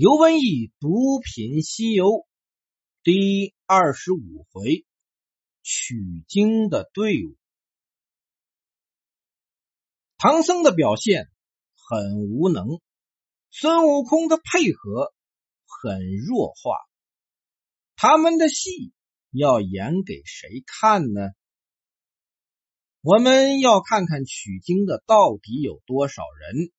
[0.00, 2.24] 尤文义毒品西游
[3.02, 4.86] 第二十五回，
[5.64, 5.96] 取
[6.28, 7.36] 经的队伍。
[10.16, 11.28] 唐僧的表现
[11.74, 12.80] 很无能，
[13.50, 15.12] 孙悟空的配合
[15.66, 16.76] 很弱化。
[17.96, 18.92] 他们的戏
[19.32, 21.22] 要演给谁看呢？
[23.00, 26.70] 我们要看看取经的到底有多少人。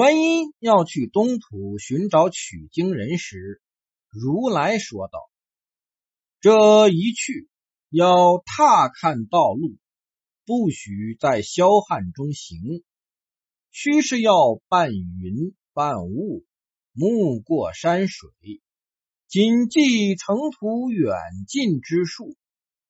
[0.00, 3.60] 观音要去东土寻找取经人时，
[4.08, 5.30] 如来说道
[6.40, 7.50] ：“这一去
[7.90, 9.76] 要踏看道路，
[10.46, 12.82] 不许在霄汉中行，
[13.70, 16.46] 须是要伴云伴雾，
[16.92, 18.30] 目过山水，
[19.28, 21.14] 谨记程途远
[21.46, 22.38] 近之术，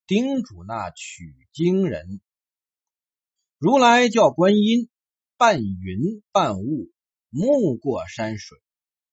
[0.06, 2.20] 叮嘱那取经人。”
[3.58, 4.88] 如来叫观音。
[5.36, 6.90] 伴云伴雾，
[7.30, 8.58] 目过山水，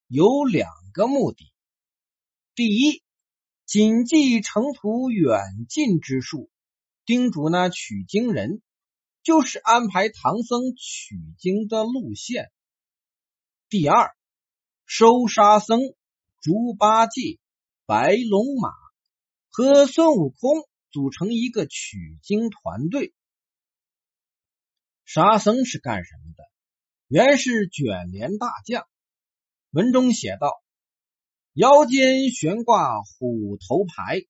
[0.08, 1.54] 有两个目的。
[2.56, 3.04] 第一，
[3.66, 6.50] 谨记程途远近之术，
[7.06, 8.62] 叮嘱那取经人，
[9.22, 12.52] 就是安排唐僧取经的路线。
[13.70, 14.16] 第二，
[14.86, 15.82] 收沙僧、
[16.42, 17.38] 猪八戒、
[17.86, 18.70] 白龙马
[19.50, 23.14] 和孙悟空组成一个取经团队。
[25.06, 26.44] 沙僧是干什么的？
[27.10, 28.86] 原是卷帘大将。
[29.72, 30.62] 文中写道
[31.54, 34.24] ：“腰间悬挂虎头牌，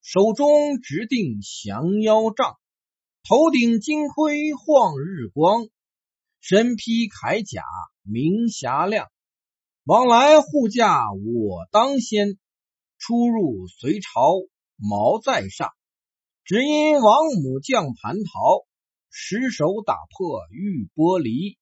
[0.00, 2.56] 手中执定降妖杖，
[3.22, 5.68] 头顶金盔晃日光，
[6.40, 7.62] 身披铠甲
[8.02, 9.10] 明霞亮。
[9.84, 12.38] 往来护驾我当先，
[12.96, 14.22] 出入隋朝
[14.76, 15.70] 毛在上。
[16.44, 18.66] 只因王母降蟠桃。”
[19.14, 21.58] 失手打破玉玻璃，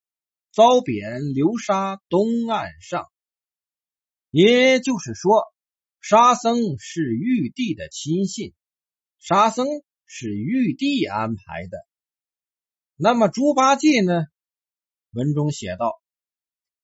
[0.53, 3.07] 遭贬流沙东岸上。
[4.31, 5.45] 也就是说，
[6.01, 8.55] 沙僧是玉帝的亲信，
[9.19, 9.67] 沙僧
[10.07, 11.79] 是玉帝安排的。
[12.97, 14.25] 那么猪八戒呢？
[15.13, 16.01] 文中写道：“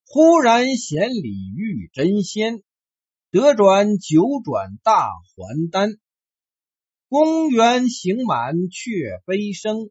[0.07, 2.63] 忽然显礼玉真仙，
[3.31, 5.91] 得转九转大还丹，
[7.09, 9.91] 公园行满却飞升。”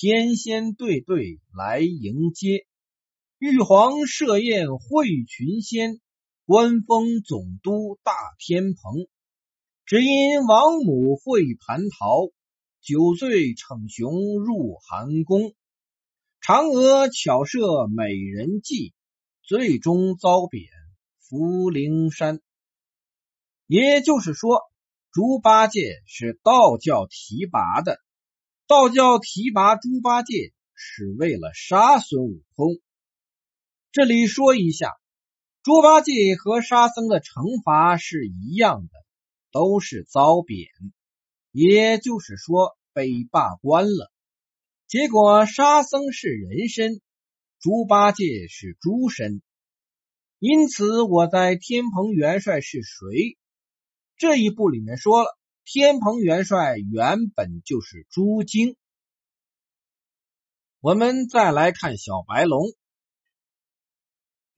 [0.00, 2.67] 天仙对对来迎接，
[3.40, 6.00] 玉皇设宴会群仙，
[6.44, 9.06] 官封总督大天蓬。
[9.86, 12.32] 只因王母会蟠桃，
[12.80, 15.54] 酒醉逞雄入寒宫。
[16.40, 18.92] 嫦娥巧设美人计，
[19.44, 20.64] 最终遭贬
[21.20, 22.40] 福陵山。
[23.68, 24.62] 也就是说，
[25.12, 28.00] 猪八戒是道教提拔的。
[28.66, 32.80] 道教提拔猪八戒是为了杀孙悟空。
[33.98, 34.92] 这里说一下，
[35.64, 38.90] 猪八戒和沙僧的惩罚是一样的，
[39.50, 40.68] 都是遭贬，
[41.50, 44.12] 也就是说被罢官了。
[44.86, 47.00] 结果沙僧是人身，
[47.58, 49.42] 猪八戒是猪身。
[50.38, 53.36] 因此我在天蓬元帅是谁
[54.16, 55.36] 这一部里面说了。
[55.64, 58.76] 天蓬元帅原本就是猪精。
[60.78, 62.62] 我们再来看小白龙，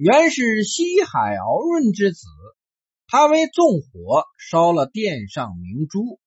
[0.02, 2.26] 原是西海敖润之子，
[3.06, 6.18] 他为纵火烧了殿上明珠，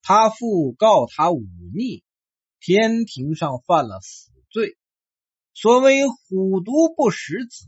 [0.00, 1.44] 他父告他忤
[1.74, 2.02] 逆，
[2.60, 4.78] 天庭上犯了死罪。
[5.52, 7.66] 所谓虎毒不食子，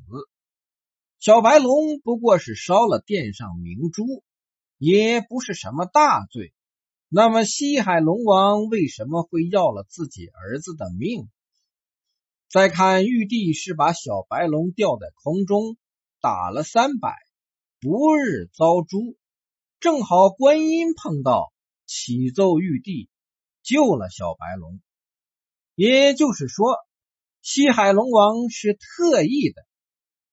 [1.20, 4.24] 小白龙不过是烧了殿上明珠。
[4.78, 6.54] 也不是什么大罪，
[7.10, 11.28] 那么西海龙王为什么会要了自己儿子的命？
[12.52, 15.78] 再看玉帝是把小白龙吊在空中
[16.20, 17.16] 打了三百，
[17.80, 19.16] 不日遭诛，
[19.80, 21.50] 正好观音碰到，
[21.86, 23.08] 启奏玉帝
[23.62, 24.82] 救了小白龙。
[25.74, 26.76] 也就是说，
[27.40, 29.64] 西海龙王是特意的，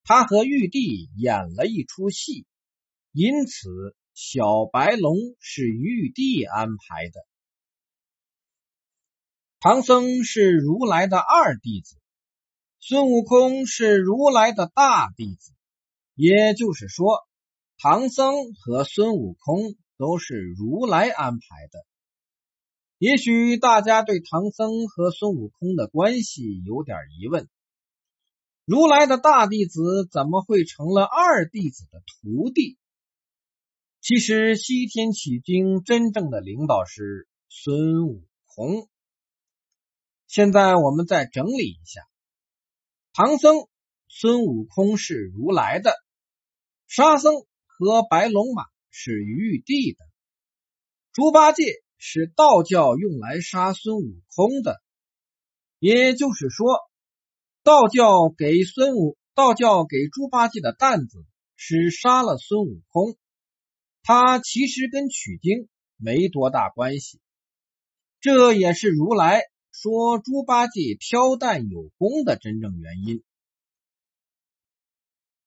[0.04, 2.46] 他和玉帝演了一出戏，
[3.14, 3.96] 因此。
[4.22, 7.26] 小白龙是玉帝安排的，
[9.62, 11.99] 唐僧是如来的二弟子，
[12.80, 15.54] 孙悟空是如来的大弟子。
[16.16, 17.26] 也就是说，
[17.78, 21.40] 唐僧和孙悟空都是如来安排
[21.72, 21.86] 的。
[22.98, 27.48] 也许大家对唐僧和孙悟空的关系有点疑问：
[28.66, 32.78] 如来的大弟子怎么会成了二弟子的徒弟？
[34.02, 38.90] 其实西天取经真正的领导是孙悟空。
[40.28, 42.02] 现在我们再整理一下：
[43.14, 43.68] 唐僧、
[44.08, 45.94] 孙悟空是如来的，
[46.88, 47.34] 沙僧
[47.66, 49.98] 和白龙马是玉帝的，
[51.12, 54.82] 猪八戒是道教用来杀孙悟空的。
[55.80, 56.78] 也就是说，
[57.64, 63.18] 道教给孙悟道教给猪八戒的担子是杀了孙悟空，
[64.04, 65.68] 他其实跟取经
[65.98, 67.20] 没多大关系。
[68.22, 69.42] 这也是如来
[69.82, 73.24] 说猪八戒挑担有功的真正原因。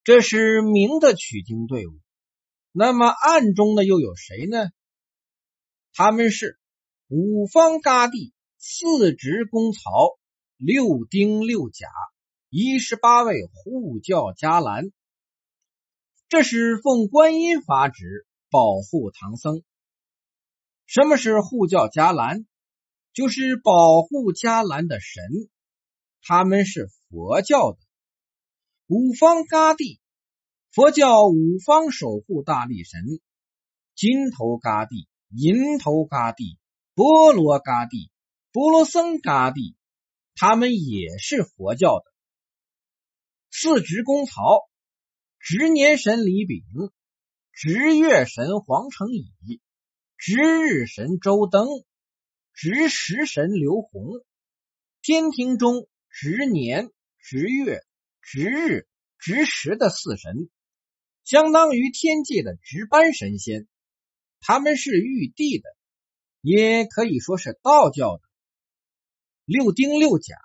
[0.03, 1.99] 这是明的取经队伍，
[2.71, 4.71] 那么暗中的又有谁呢？
[5.93, 6.59] 他们是
[7.09, 9.81] 五方嘎地、四职公曹。
[10.55, 11.89] 六丁六甲，
[12.49, 14.85] 一十八位护教伽蓝，
[16.29, 19.61] 这是奉观音法旨保护唐僧。
[20.85, 22.45] 什么是护教伽蓝？
[23.13, 25.23] 就是保护伽蓝的神，
[26.21, 27.77] 他们是佛教的
[28.87, 30.01] 五方嘎地，
[30.71, 33.01] 佛教五方守护大力神：
[33.95, 36.57] 金头嘎地、银头嘎地、
[36.95, 38.11] 波罗嘎地、
[38.51, 39.75] 波罗僧嘎地。
[40.35, 42.05] 他们也是佛教的。
[43.51, 44.41] 四值公曹，
[45.37, 46.63] 执年神李炳，
[47.51, 49.61] 执月神黄成乙，
[50.17, 51.67] 执日神周登，
[52.53, 54.23] 值时神刘洪。
[55.01, 56.89] 天庭中值年、
[57.19, 57.81] 值月、
[58.21, 60.49] 值日、值时的四神，
[61.25, 63.67] 相当于天界的值班神仙。
[64.39, 65.69] 他们是玉帝的，
[66.41, 68.23] 也可以说是道教的。
[69.45, 70.35] 六丁六甲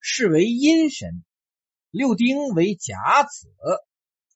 [0.00, 1.24] 是为阴神，
[1.90, 3.48] 六丁为甲子、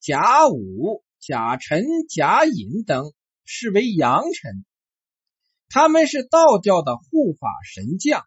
[0.00, 3.12] 甲午、甲辰、甲寅等
[3.44, 4.64] 是为阳辰。
[5.68, 8.24] 他们是道教的护法神将，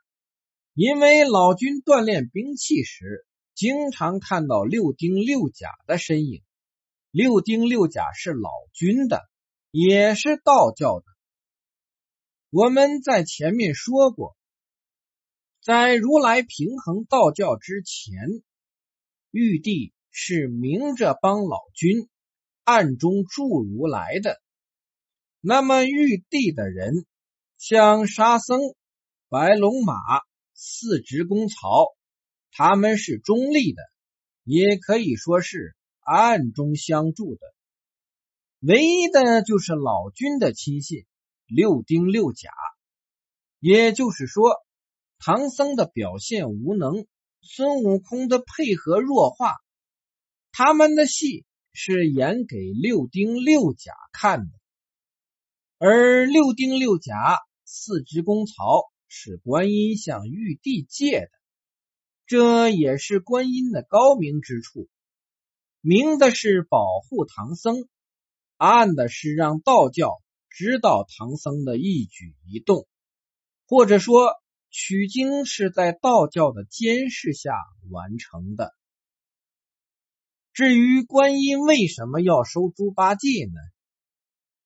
[0.74, 3.26] 因为老君锻炼兵器时，
[3.56, 6.44] 经常看到六丁六甲的身影。
[7.12, 9.22] 六丁六甲是老君的，
[9.72, 11.06] 也是道教的。
[12.50, 14.36] 我们在前面说过。
[15.62, 18.14] 在如来平衡道教之前，
[19.32, 22.08] 玉帝是明着帮老君，
[22.64, 24.42] 暗中助如来的。
[25.42, 27.06] 那么玉帝的人，
[27.58, 28.60] 像沙僧、
[29.30, 29.94] 白龙马、
[30.54, 31.88] 四职公曹，
[32.52, 33.82] 他们是中立的，
[34.44, 37.42] 也可以说是暗中相助的。
[38.60, 41.06] 唯一的就是老君的亲信
[41.46, 42.50] 六丁六甲，
[43.60, 44.52] 也就是说。
[45.20, 47.08] 唐僧的表现无能，
[47.42, 49.56] 孙悟空的配合弱化，
[50.52, 51.44] 他们的戏
[51.74, 54.52] 是演给六丁六甲看的，
[55.80, 61.30] 而六丁六甲四职公曹是观音向玉帝借的，
[62.26, 64.88] 这也是观音的高明之处，
[65.82, 67.90] 明的是保护唐僧，
[68.56, 72.88] 暗的是让道教知道唐僧的一举一动，
[73.68, 74.34] 或者说。
[74.70, 77.54] 取经是在道教的监视下
[77.90, 78.76] 完成的。
[80.52, 83.54] 至于观音为什么要收猪八戒呢？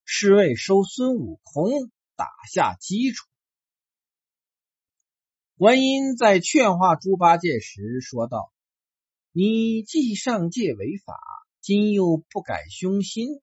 [0.04, 3.26] 是为收孙悟空打下基础。
[5.56, 8.52] 观音在劝化猪八戒时说道
[9.32, 11.18] ：“你既上界违法，
[11.60, 13.40] 今又不改凶心，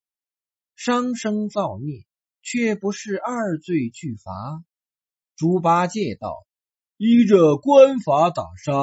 [0.75, 2.05] 伤生造孽，
[2.41, 4.63] 却不是二罪俱罚。”
[5.35, 6.45] 猪八戒道。
[7.01, 8.73] 依着官法打杀，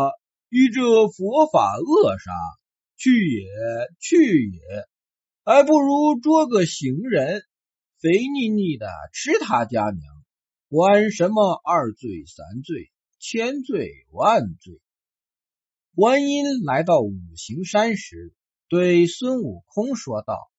[0.48, 2.32] 依着佛法扼杀，
[2.96, 3.44] 去也
[4.00, 4.60] 去也，
[5.44, 7.42] 还不如捉个行人，
[7.98, 10.24] 肥腻腻的吃他家娘，
[10.68, 14.80] 管什么二罪三罪，千罪万罪。
[15.94, 18.34] 观音来到五行山时，
[18.68, 20.50] 对孙悟空说道：“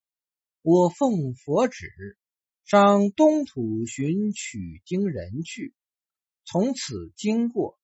[0.63, 2.17] 我奉佛旨，
[2.65, 5.75] 上东土寻取经人去。”
[6.43, 7.77] 从此经过，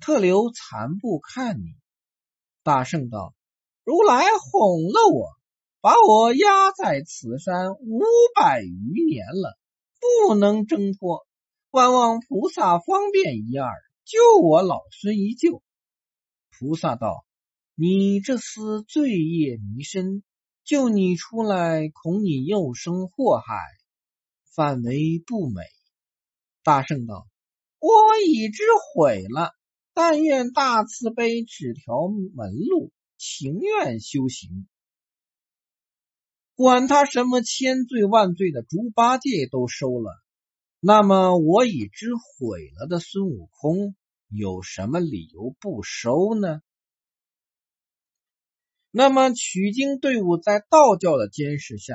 [0.00, 1.76] 特留残部看你。
[2.62, 3.34] 大圣道
[3.84, 5.37] ：“如来哄了我，
[5.80, 8.02] 把我压在此山五
[8.34, 9.58] 百余年了，
[10.26, 11.26] 不能挣脱。
[11.70, 13.72] 万望菩萨方便一二，
[14.04, 15.62] 救我老孙一救。”
[16.58, 17.24] 菩萨道
[17.76, 20.22] ：“你这厮罪业弥深，
[20.64, 23.54] 救你出来，恐你又生祸害，
[24.54, 25.62] 反为不美。”
[26.64, 27.26] 大圣道。
[27.80, 29.52] 我已知悔了，
[29.94, 34.66] 但愿大慈悲指条门路，情愿修行。
[36.58, 40.20] 管他什么千罪万罪的猪八戒都收了，
[40.80, 43.94] 那么我已知悔了的孙悟空
[44.26, 46.60] 有什么理由不收呢？
[48.90, 51.94] 那么取经队伍在道教的监视下，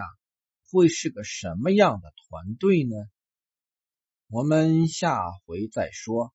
[0.72, 2.96] 会是个什么样的团队呢？
[4.30, 6.34] 我们下回再说。